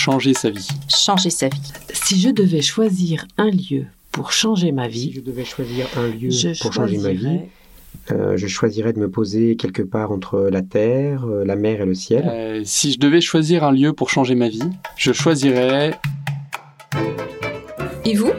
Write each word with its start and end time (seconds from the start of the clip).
changer 0.00 0.32
sa 0.34 0.48
vie. 0.50 0.66
Changer 0.88 1.28
sa 1.30 1.48
vie. 1.48 1.60
Si 1.92 2.18
je 2.20 2.30
devais 2.30 2.62
choisir 2.62 3.26
un 3.36 3.50
lieu 3.50 3.84
pour 4.12 4.32
changer 4.32 4.72
ma 4.72 4.88
vie, 4.88 5.08
Si 5.10 5.12
je 5.12 5.20
devais 5.20 5.44
choisir 5.44 5.86
un 5.98 6.08
lieu 6.08 6.30
pour 6.62 6.72
changer 6.72 6.96
ma 6.98 7.10
vie, 7.10 7.18
choisirais- 7.18 7.48
euh, 8.12 8.36
je 8.38 8.46
choisirais 8.46 8.92
de 8.94 8.98
me 8.98 9.10
poser 9.10 9.56
quelque 9.56 9.82
part 9.82 10.10
entre 10.10 10.48
la 10.50 10.62
terre, 10.62 11.24
euh, 11.26 11.44
la 11.44 11.54
mer 11.54 11.82
et 11.82 11.86
le 11.86 11.94
ciel. 11.94 12.24
Euh, 12.26 12.62
si 12.64 12.92
je 12.92 12.98
devais 12.98 13.20
choisir 13.20 13.62
un 13.62 13.72
lieu 13.72 13.92
pour 13.92 14.08
changer 14.08 14.34
ma 14.34 14.48
vie, 14.48 14.62
je 14.96 15.12
choisirais 15.12 15.98
Et 18.06 18.14
vous? 18.14 18.32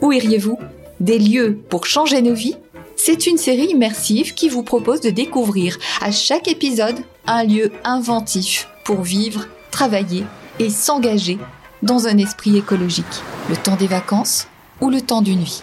Où 0.00 0.12
iriez-vous? 0.12 0.58
Des 1.00 1.18
lieux 1.18 1.58
pour 1.70 1.86
changer 1.86 2.20
nos 2.22 2.34
vies? 2.34 2.56
C'est 2.96 3.26
une 3.26 3.36
série 3.38 3.66
immersive 3.70 4.34
qui 4.34 4.48
vous 4.48 4.62
propose 4.64 5.00
de 5.00 5.10
découvrir 5.10 5.78
à 6.00 6.10
chaque 6.10 6.48
épisode 6.48 6.96
un 7.26 7.44
lieu 7.44 7.70
inventif 7.84 8.68
pour 8.84 9.02
vivre, 9.02 9.46
travailler 9.70 10.24
et 10.58 10.70
s'engager 10.70 11.38
dans 11.82 12.06
un 12.06 12.18
esprit 12.18 12.56
écologique. 12.56 13.22
Le 13.48 13.56
temps 13.56 13.76
des 13.76 13.86
vacances 13.86 14.48
ou 14.80 14.90
le 14.90 15.00
temps 15.00 15.22
d'une 15.22 15.42
vie. 15.42 15.62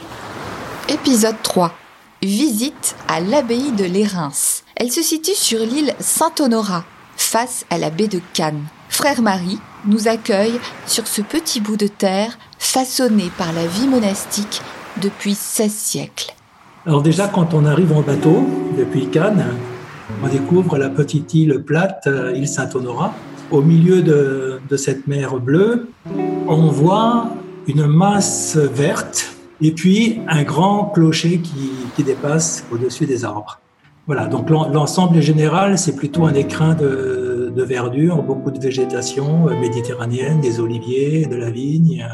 Épisode 0.90 1.42
3. 1.44 1.74
Visite 2.22 2.96
à 3.08 3.20
l'abbaye 3.20 3.72
de 3.72 3.86
Lérins. 3.86 4.32
Elle 4.76 4.92
se 4.92 5.02
situe 5.02 5.36
sur 5.36 5.60
l'île 5.60 5.94
Saint-Honorat, 6.00 6.84
face 7.18 7.66
à 7.70 7.78
la 7.78 7.90
baie 7.90 8.08
de 8.08 8.20
Cannes. 8.34 8.66
Frère 8.90 9.22
Marie 9.22 9.60
nous 9.86 10.08
accueille 10.08 10.60
sur 10.86 11.08
ce 11.08 11.22
petit 11.22 11.62
bout 11.62 11.78
de 11.78 11.88
terre 11.88 12.38
façonné 12.60 13.32
par 13.38 13.54
la 13.54 13.66
vie 13.66 13.88
monastique 13.88 14.62
depuis 15.02 15.34
16 15.34 15.72
siècles. 15.72 16.34
Alors 16.86 17.02
déjà, 17.02 17.28
quand 17.28 17.54
on 17.54 17.66
arrive 17.66 17.94
en 17.94 18.02
bateau 18.02 18.46
depuis 18.78 19.08
Cannes, 19.08 19.46
on 20.24 20.28
découvre 20.28 20.78
la 20.78 20.90
petite 20.90 21.34
île 21.34 21.64
plate, 21.64 22.04
euh, 22.08 22.36
île 22.36 22.48
Saint-Honorat. 22.48 23.14
Au 23.52 23.62
milieu 23.62 24.02
de, 24.02 24.78
cette 24.78 25.08
mer 25.08 25.38
bleue, 25.38 25.90
on 26.48 26.68
voit 26.68 27.28
une 27.68 27.86
masse 27.86 28.56
verte 28.56 29.36
et 29.62 29.72
puis 29.72 30.20
un 30.30 30.44
grand 30.44 30.86
clocher 30.86 31.40
qui, 31.40 32.04
dépasse 32.04 32.66
au-dessus 32.72 33.06
des 33.06 33.26
arbres. 33.26 33.60
Voilà, 34.08 34.26
donc 34.26 34.50
l'en- 34.50 34.70
l'ensemble 34.70 35.22
général, 35.22 35.78
c'est 35.78 35.96
plutôt 35.96 36.26
un 36.26 36.34
écrin 36.34 36.74
de, 36.74 37.54
verdure, 37.58 38.24
beaucoup 38.24 38.50
de 38.50 38.60
végétation 38.60 39.48
euh, 39.48 39.60
méditerranéenne, 39.60 40.42
des 40.42 40.60
oliviers, 40.60 41.28
de 41.28 41.36
la 41.36 41.52
vigne. 41.52 42.08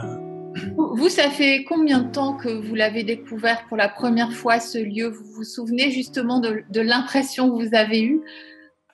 Vous, 0.76 1.08
ça 1.08 1.30
fait 1.30 1.64
combien 1.64 2.00
de 2.00 2.12
temps 2.12 2.34
que 2.34 2.50
vous 2.50 2.76
l'avez 2.76 3.04
découvert 3.04 3.64
pour 3.70 3.78
la 3.78 3.88
première 3.88 4.34
fois, 4.34 4.60
ce 4.60 4.80
lieu? 4.80 5.08
Vous 5.08 5.32
vous 5.36 5.44
souvenez 5.46 5.92
justement 5.92 6.42
de 6.42 6.82
l'impression 6.82 7.50
que 7.50 7.64
vous 7.64 7.76
avez 7.76 8.02
eue? 8.02 8.22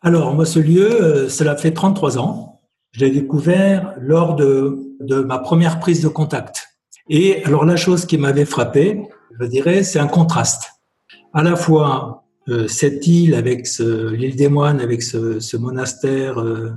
Alors, 0.04 0.34
moi, 0.36 0.46
ce 0.46 0.60
lieu, 0.60 1.02
euh, 1.02 1.30
cela 1.30 1.56
fait 1.56 1.72
33 1.72 2.18
ans. 2.20 2.62
Je 2.92 3.06
l'ai 3.06 3.12
découvert 3.12 3.96
lors 4.00 4.36
de, 4.36 4.96
de 5.00 5.22
ma 5.22 5.40
première 5.40 5.80
prise 5.80 6.02
de 6.02 6.10
contact. 6.10 6.68
Et 7.10 7.44
alors, 7.46 7.66
la 7.66 7.76
chose 7.76 8.06
qui 8.06 8.18
m'avait 8.18 8.46
frappé, 8.46 9.02
je 9.40 9.46
dirais, 9.46 9.84
c'est 9.84 10.00
un 10.00 10.08
contraste. 10.08 10.66
À 11.34 11.42
la 11.42 11.56
fois, 11.56 12.26
euh, 12.50 12.68
cette 12.68 13.08
île 13.08 13.34
avec 13.34 13.68
l'île 13.80 14.36
des 14.36 14.50
moines, 14.50 14.82
avec 14.82 15.02
ce, 15.02 15.40
ce 15.40 15.56
monastère, 15.56 16.40
euh, 16.40 16.72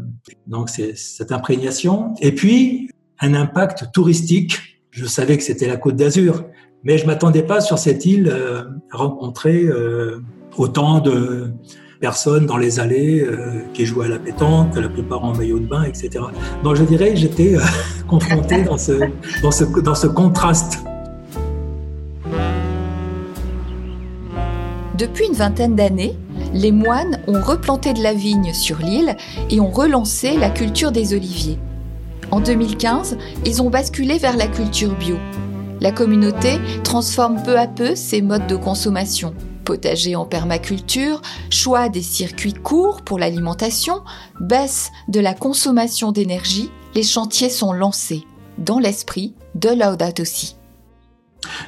donc 0.46 0.70
c'est 0.70 0.96
cette 0.96 1.32
imprégnation, 1.32 2.14
et 2.20 2.32
puis 2.32 2.88
un 3.20 3.34
impact 3.34 3.92
touristique. 3.92 4.58
Je 4.90 5.04
savais 5.04 5.36
que 5.36 5.42
c'était 5.42 5.66
la 5.66 5.76
Côte 5.76 5.96
d'Azur, 5.96 6.44
mais 6.84 6.98
je 6.98 7.06
m'attendais 7.06 7.42
pas 7.42 7.60
sur 7.60 7.78
cette 7.78 8.06
île 8.06 8.28
euh, 8.32 8.62
à 8.92 8.98
rencontrer 8.98 9.64
euh, 9.64 10.20
autant 10.56 11.00
de 11.00 11.50
personnes 12.00 12.46
dans 12.46 12.56
les 12.56 12.80
allées 12.80 13.20
euh, 13.20 13.60
qui 13.72 13.86
jouaient 13.86 14.06
à 14.06 14.10
la 14.10 14.18
pétanque, 14.18 14.76
la 14.76 14.88
plupart 14.88 15.24
en 15.24 15.34
maillot 15.34 15.58
de 15.58 15.66
bain, 15.66 15.84
etc. 15.84 16.24
Donc 16.62 16.76
je 16.76 16.84
dirais 16.84 17.16
j'étais 17.16 17.56
euh, 17.56 17.60
confronté 18.08 18.62
dans 18.62 18.78
ce, 18.78 18.92
dans, 19.42 19.50
ce, 19.50 19.64
dans 19.64 19.94
ce 19.94 20.06
contraste. 20.06 20.84
Depuis 24.96 25.26
une 25.26 25.34
vingtaine 25.34 25.76
d'années, 25.76 26.16
les 26.54 26.72
moines 26.72 27.20
ont 27.26 27.40
replanté 27.40 27.92
de 27.92 28.02
la 28.02 28.14
vigne 28.14 28.54
sur 28.54 28.78
l'île 28.78 29.16
et 29.50 29.60
ont 29.60 29.70
relancé 29.70 30.36
la 30.36 30.48
culture 30.48 30.90
des 30.90 31.12
oliviers. 31.12 31.58
En 32.30 32.40
2015, 32.40 33.18
ils 33.44 33.62
ont 33.62 33.70
basculé 33.70 34.18
vers 34.18 34.36
la 34.36 34.46
culture 34.46 34.94
bio. 34.96 35.16
La 35.80 35.92
communauté 35.92 36.58
transforme 36.82 37.42
peu 37.42 37.58
à 37.58 37.66
peu 37.66 37.94
ses 37.94 38.22
modes 38.22 38.46
de 38.46 38.56
consommation. 38.56 39.34
Potager 39.66 40.14
en 40.14 40.24
permaculture, 40.24 41.20
choix 41.50 41.88
des 41.88 42.00
circuits 42.00 42.54
courts 42.54 43.02
pour 43.02 43.18
l'alimentation, 43.18 44.02
baisse 44.40 44.92
de 45.08 45.18
la 45.18 45.34
consommation 45.34 46.12
d'énergie, 46.12 46.70
les 46.94 47.02
chantiers 47.02 47.50
sont 47.50 47.72
lancés, 47.72 48.22
dans 48.58 48.78
l'esprit 48.78 49.34
de 49.56 49.70
Laudato 49.70 50.24
Si. 50.24 50.54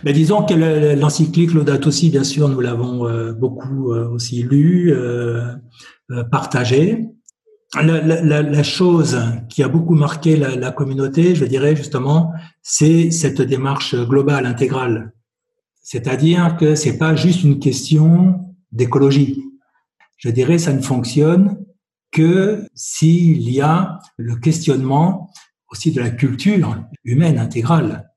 Mais 0.05 0.13
disons 0.13 0.45
que 0.45 0.55
le- 0.55 0.95
l'encyclique 0.95 1.53
Laudato 1.53 1.91
Si, 1.91 2.09
bien 2.09 2.23
sûr, 2.23 2.49
nous 2.49 2.61
l'avons 2.61 3.09
euh, 3.09 3.33
beaucoup 3.33 3.93
euh, 3.93 4.09
aussi 4.09 4.45
lu, 4.45 4.93
euh, 4.93 5.55
partagé. 6.31 7.05
La, 7.75 8.63
chose 8.63 9.19
qui 9.51 9.63
a 9.65 9.69
beaucoup 9.69 9.95
marqué 9.95 10.37
la 10.37 10.71
communauté, 10.71 11.35
je 11.35 11.45
dirais 11.45 11.77
justement, 11.77 12.33
c'est 12.63 13.11
cette 13.11 13.43
démarche 13.43 13.95
globale, 13.95 14.47
intégrale. 14.47 15.13
C'est-à-dire 15.91 16.57
que 16.59 16.75
c'est 16.75 16.99
pas 16.99 17.17
juste 17.17 17.43
une 17.43 17.59
question 17.59 18.41
d'écologie. 18.73 19.43
Je 20.19 20.29
dirais, 20.29 20.59
ça 20.59 20.73
ne 20.73 20.83
fonctionne 20.83 21.65
que 22.11 22.67
s'il 22.75 23.51
y 23.51 23.61
a 23.61 23.99
le 24.17 24.37
questionnement 24.37 25.31
aussi 25.71 25.93
de 25.93 26.01
la 26.01 26.11
culture 26.11 26.85
humaine 27.05 27.39
intégrale 27.39 28.09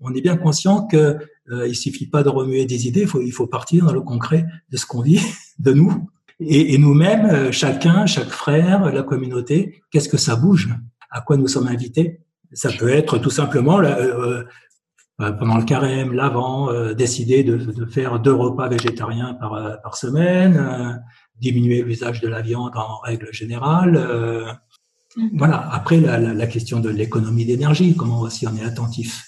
on 0.00 0.14
est 0.14 0.20
bien 0.20 0.36
conscient 0.36 0.86
que 0.86 1.18
euh, 1.50 1.66
il 1.66 1.74
suffit 1.74 2.06
pas 2.06 2.22
de 2.22 2.28
remuer 2.28 2.66
des 2.66 2.86
idées, 2.86 3.06
il 3.22 3.32
faut, 3.32 3.46
partir 3.46 3.86
dans 3.86 3.92
le 3.92 4.00
concret 4.00 4.44
de 4.70 4.76
ce 4.76 4.86
qu'on 4.86 5.00
vit, 5.00 5.20
de 5.58 5.72
nous. 5.72 6.08
Et, 6.40 6.76
nous-mêmes, 6.78 7.26
euh, 7.26 7.52
chacun, 7.52 8.06
chaque 8.06 8.28
frère, 8.28 8.92
la 8.92 9.02
communauté, 9.02 9.82
qu'est-ce 9.90 10.08
que 10.08 10.16
ça 10.16 10.36
bouge? 10.36 10.68
À 11.10 11.20
quoi 11.20 11.36
nous 11.36 11.48
sommes 11.48 11.68
invités? 11.68 12.20
Ça 12.52 12.70
peut 12.70 12.88
être 12.88 13.18
tout 13.18 13.30
simplement 13.30 13.78
euh, 13.78 13.84
euh, 13.84 14.44
pendant 15.18 15.56
le 15.56 15.64
carême, 15.64 16.12
l'avant, 16.12 16.70
euh, 16.70 16.94
décider 16.94 17.44
de, 17.44 17.56
de 17.56 17.86
faire 17.86 18.18
deux 18.20 18.32
repas 18.34 18.68
végétariens 18.68 19.34
par, 19.34 19.54
euh, 19.54 19.74
par 19.82 19.96
semaine, 19.96 20.56
euh, 20.56 20.92
diminuer 21.40 21.82
l'usage 21.82 22.20
de 22.20 22.28
la 22.28 22.42
viande 22.42 22.72
en 22.76 22.98
règle 22.98 23.32
générale. 23.32 23.96
euh, 23.96 24.52
voilà. 25.34 25.68
Après, 25.72 26.00
la, 26.00 26.18
la, 26.18 26.34
la 26.34 26.46
question 26.48 26.80
de 26.80 26.88
l'économie 26.88 27.44
d'énergie, 27.44 27.94
comment 27.96 28.20
aussi 28.20 28.46
on 28.48 28.56
est 28.56 28.64
attentif 28.64 29.24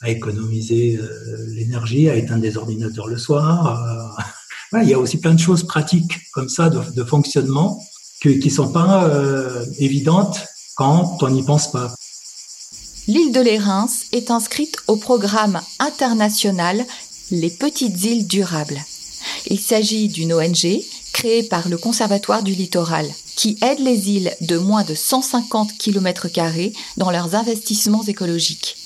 à 0.00 0.08
économiser 0.10 0.96
euh, 0.96 1.06
l'énergie, 1.54 2.08
à 2.08 2.14
éteindre 2.14 2.40
des 2.42 2.56
ordinateurs 2.56 3.08
le 3.08 3.18
soir. 3.18 3.82
euh, 4.18 4.22
voilà, 4.70 4.84
il 4.84 4.90
y 4.90 4.94
a 4.94 4.98
aussi 4.98 5.20
plein 5.20 5.34
de 5.34 5.40
choses 5.40 5.64
pratiques 5.64 6.18
comme 6.32 6.48
ça 6.48 6.70
de, 6.70 6.80
de 6.94 7.04
fonctionnement 7.04 7.78
que, 8.22 8.30
qui 8.30 8.50
sont 8.50 8.72
pas 8.72 9.04
euh, 9.08 9.64
évidentes 9.78 10.46
quand 10.76 11.22
on 11.22 11.28
n'y 11.30 11.42
pense 11.42 11.70
pas. 11.70 11.92
L'île 13.08 13.32
de 13.32 13.40
Lérins 13.40 13.88
est 14.12 14.30
inscrite 14.30 14.76
au 14.86 14.96
programme 14.96 15.62
international 15.78 16.84
Les 17.30 17.48
Petites 17.48 18.04
Îles 18.04 18.26
Durables. 18.26 18.78
Il 19.46 19.58
s'agit 19.58 20.08
d'une 20.08 20.34
ONG 20.34 20.82
créée 21.14 21.42
par 21.42 21.70
le 21.70 21.78
Conservatoire 21.78 22.42
du 22.42 22.52
Littoral 22.52 23.06
qui 23.34 23.56
aide 23.62 23.78
les 23.78 24.10
îles 24.10 24.30
de 24.42 24.58
moins 24.58 24.84
de 24.84 24.94
150 24.94 25.78
km 25.78 26.26
dans 26.98 27.10
leurs 27.10 27.34
investissements 27.34 28.04
écologiques. 28.04 28.76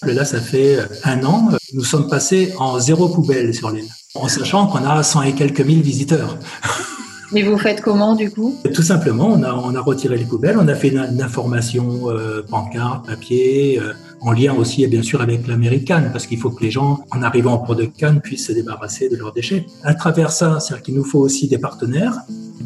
Là, 0.00 0.24
ça 0.24 0.40
fait 0.40 0.78
un 1.04 1.22
an, 1.26 1.50
nous 1.74 1.84
sommes 1.84 2.08
passés 2.08 2.54
en 2.56 2.80
zéro 2.80 3.10
poubelle 3.10 3.54
sur 3.54 3.70
l'île, 3.70 3.90
en 4.14 4.28
sachant 4.28 4.66
qu'on 4.66 4.82
a 4.82 5.02
100 5.02 5.22
et 5.24 5.34
quelques 5.34 5.60
mille 5.60 5.82
visiteurs. 5.82 6.38
Mais 7.32 7.42
vous 7.42 7.56
faites 7.56 7.80
comment 7.80 8.14
du 8.14 8.30
coup? 8.30 8.54
Tout 8.74 8.82
simplement, 8.82 9.28
on 9.28 9.42
a, 9.42 9.80
retiré 9.80 10.18
les 10.18 10.24
poubelles, 10.24 10.58
on 10.58 10.68
a 10.68 10.74
fait 10.74 10.88
une, 10.88 11.22
information 11.22 12.10
euh, 12.10 12.42
pancarte, 12.42 13.06
papier, 13.06 13.80
euh, 13.80 13.92
en 14.20 14.32
lien 14.32 14.54
aussi 14.54 14.86
bien 14.86 15.02
sûr 15.02 15.22
avec 15.22 15.46
l'américaine, 15.46 16.10
parce 16.12 16.26
qu'il 16.26 16.38
faut 16.38 16.50
que 16.50 16.62
les 16.62 16.70
gens, 16.70 17.04
en 17.10 17.22
arrivant 17.22 17.54
au 17.54 17.64
port 17.64 17.74
de 17.74 17.84
Cannes, 17.84 18.20
puissent 18.20 18.48
se 18.48 18.52
débarrasser 18.52 19.08
de 19.08 19.16
leurs 19.16 19.32
déchets. 19.32 19.64
À 19.82 19.94
travers 19.94 20.30
ça, 20.30 20.60
c'est-à-dire 20.60 20.82
qu'il 20.82 20.94
nous 20.94 21.04
faut 21.04 21.20
aussi 21.20 21.48
des 21.48 21.58
partenaires. 21.58 22.18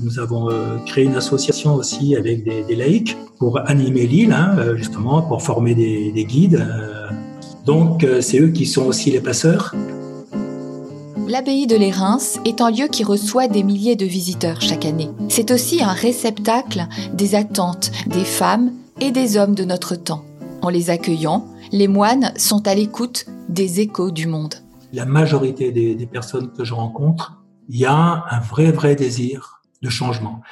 Nous 0.02 0.18
avons 0.18 0.50
euh, 0.50 0.76
créé 0.84 1.04
une 1.04 1.14
association 1.14 1.74
aussi 1.74 2.16
avec 2.16 2.42
des, 2.44 2.74
laïcs 2.74 3.16
pour 3.38 3.60
animer 3.68 4.06
l'île, 4.06 4.32
hein, 4.32 4.56
euh, 4.58 4.76
justement, 4.76 5.22
pour 5.22 5.42
former 5.42 5.74
des, 5.74 6.10
des 6.10 6.24
guides. 6.24 6.66
donc, 7.64 8.04
c'est 8.20 8.40
eux 8.40 8.48
qui 8.48 8.66
sont 8.66 8.86
aussi 8.86 9.10
les 9.10 9.20
passeurs. 9.20 9.74
L'abbaye 11.28 11.66
de 11.66 11.74
Lérins 11.74 12.18
est 12.44 12.60
un 12.60 12.70
lieu 12.70 12.86
qui 12.86 13.02
reçoit 13.02 13.48
des 13.48 13.64
milliers 13.64 13.96
de 13.96 14.06
visiteurs 14.06 14.60
chaque 14.60 14.84
année. 14.84 15.10
C'est 15.28 15.50
aussi 15.50 15.82
un 15.82 15.92
réceptacle 15.92 16.86
des 17.14 17.34
attentes 17.34 17.90
des 18.06 18.24
femmes 18.24 18.70
et 19.00 19.10
des 19.10 19.36
hommes 19.36 19.56
de 19.56 19.64
notre 19.64 19.96
temps. 19.96 20.24
En 20.62 20.68
les 20.68 20.88
accueillant, 20.88 21.44
les 21.72 21.88
moines 21.88 22.32
sont 22.36 22.68
à 22.68 22.76
l'écoute 22.76 23.26
des 23.48 23.80
échos 23.80 24.12
du 24.12 24.28
monde. 24.28 24.54
La 24.92 25.04
majorité 25.04 25.72
des, 25.72 26.06
personnes 26.06 26.52
que 26.52 26.62
je 26.62 26.74
rencontre, 26.74 27.42
il 27.68 27.80
y 27.80 27.86
a 27.86 28.24
un 28.30 28.38
vrai, 28.38 28.70
vrai 28.70 28.94
désir 28.94 29.62
de 29.82 29.88
changement. 29.88 30.42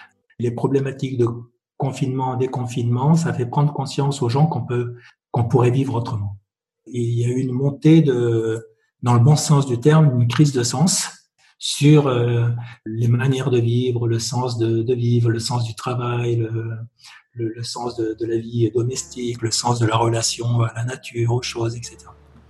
Les 0.40 0.50
problématiques 0.50 1.18
de 1.18 1.28
confinement, 1.76 2.34
déconfinement, 2.34 3.14
ça 3.14 3.32
fait 3.32 3.46
prendre 3.46 3.72
conscience 3.72 4.22
aux 4.22 4.28
gens 4.28 4.46
qu'on 4.46 4.62
peut, 4.62 4.96
qu'on 5.30 5.44
pourrait 5.44 5.70
vivre 5.70 5.94
autrement. 5.94 6.36
Il 6.88 7.16
y 7.16 7.24
a 7.24 7.28
eu 7.28 7.38
une 7.38 7.52
montée 7.52 8.02
de, 8.02 8.73
dans 9.04 9.14
le 9.14 9.20
bon 9.20 9.36
sens 9.36 9.66
du 9.66 9.78
terme, 9.78 10.18
une 10.18 10.28
crise 10.28 10.52
de 10.52 10.62
sens 10.62 11.10
sur 11.58 12.06
euh, 12.06 12.48
les 12.86 13.06
manières 13.06 13.50
de 13.50 13.60
vivre, 13.60 14.08
le 14.08 14.18
sens 14.18 14.58
de, 14.58 14.94
vivre, 14.94 15.30
le 15.30 15.38
sens 15.38 15.64
du 15.64 15.74
travail, 15.74 16.48
le, 17.34 17.62
sens 17.62 17.96
de, 17.96 18.16
la 18.26 18.38
vie 18.38 18.70
domestique, 18.74 19.42
le 19.42 19.50
sens 19.50 19.78
de 19.78 19.86
la 19.86 19.96
relation 19.96 20.62
à 20.62 20.72
la 20.74 20.84
nature, 20.84 21.32
aux 21.34 21.42
choses, 21.42 21.76
etc. 21.76 21.98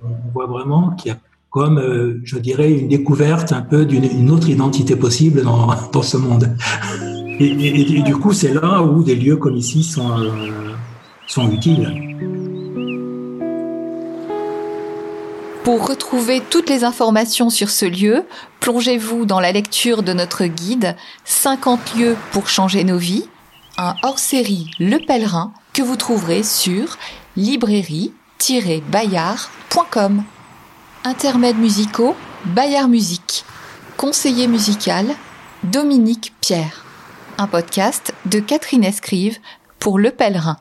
On 0.03 0.31
voit 0.33 0.47
vraiment 0.47 0.91
qu'il 0.91 1.11
y 1.11 1.15
a 1.15 1.19
comme, 1.51 1.79
euh, 1.79 2.21
je 2.25 2.39
dirais, 2.39 2.73
une 2.73 2.89
découverte 2.89 3.53
un 3.53 3.63
peu 3.63 3.85
d'une 3.85 4.31
autre 4.31 4.49
identité 4.49 4.97
possible 4.97 5.43
dans, 5.43 6.03
ce 6.03 6.17
monde. 6.17 6.57
Et, 7.41 8.03
du 8.03 8.17
coup, 8.17 8.33
c'est 8.33 8.55
là 8.55 8.83
où 8.83 9.03
des 9.03 9.17
lieux 9.17 9.37
comme 9.37 9.57
ici 9.57 9.83
sont, 9.83 10.21
euh, 10.21 10.31
sont 11.27 11.51
utiles. 11.51 12.34
Pour 15.65 15.89
retrouver 15.89 16.41
toutes 16.51 16.69
les 16.69 16.85
informations 16.85 17.49
sur 17.49 17.71
ce 17.71 17.87
lieu, 17.87 18.27
plongez-vous 18.61 19.25
dans 19.25 19.41
la 19.41 19.51
lecture 19.51 20.03
de 20.03 20.13
notre 20.13 20.45
guide 20.45 20.95
50 21.25 21.95
lieux 21.95 22.19
pour 22.33 22.51
changer 22.51 22.85
nos 22.85 22.99
vies, 22.99 23.27
un 23.79 23.95
hors-série 24.03 24.71
Le 24.79 24.99
Pèlerin 24.99 25.55
que 25.73 25.81
vous 25.81 25.97
trouverez 25.97 26.43
sur 26.43 26.99
librairie-bayard.com. 27.39 30.25
Intermèdes 31.03 31.59
musicaux, 31.59 32.15
Bayard 32.45 32.91
Musique. 32.91 33.47
Conseiller 33.97 34.49
musical, 34.49 35.07
Dominique 35.63 36.35
Pierre. 36.43 36.85
Un 37.39 37.47
podcast 37.47 38.13
de 38.27 38.39
Catherine 38.39 38.85
Escrive 38.85 39.39
pour 39.79 39.99
Le 39.99 40.11
Pèlerin. 40.11 40.59